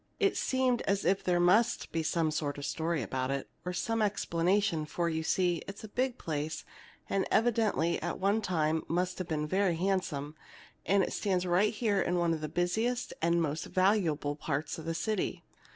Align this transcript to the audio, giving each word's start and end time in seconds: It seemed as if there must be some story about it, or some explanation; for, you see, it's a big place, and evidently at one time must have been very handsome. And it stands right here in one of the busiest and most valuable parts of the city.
It 0.19 0.35
seemed 0.35 0.81
as 0.87 1.05
if 1.05 1.23
there 1.23 1.39
must 1.39 1.91
be 1.91 2.01
some 2.01 2.31
story 2.31 3.03
about 3.03 3.29
it, 3.29 3.47
or 3.63 3.71
some 3.71 4.01
explanation; 4.01 4.83
for, 4.87 5.07
you 5.09 5.21
see, 5.21 5.61
it's 5.67 5.83
a 5.83 5.87
big 5.87 6.17
place, 6.17 6.65
and 7.07 7.27
evidently 7.29 8.01
at 8.01 8.17
one 8.17 8.41
time 8.41 8.81
must 8.87 9.19
have 9.19 9.27
been 9.27 9.45
very 9.45 9.75
handsome. 9.75 10.33
And 10.87 11.03
it 11.03 11.13
stands 11.13 11.45
right 11.45 11.71
here 11.71 12.01
in 12.01 12.17
one 12.17 12.33
of 12.33 12.41
the 12.41 12.49
busiest 12.49 13.13
and 13.21 13.43
most 13.43 13.65
valuable 13.65 14.35
parts 14.35 14.79
of 14.79 14.85
the 14.85 14.95
city. 14.95 15.43